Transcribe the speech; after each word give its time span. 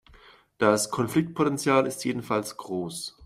Das 0.57 0.89
Konfliktpotenzial 0.89 1.85
ist 1.85 2.05
jedenfalls 2.05 2.57
groß. 2.57 3.15